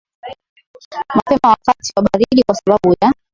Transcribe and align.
mapema 1.15 1.49
wakati 1.49 1.93
wa 1.95 2.03
baridi 2.03 2.43
kwa 2.43 2.55
sababu 2.55 2.95
ya 3.01 3.13